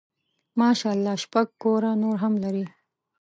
[0.59, 2.65] ماشاء الله شپږ کوره نور هم لري.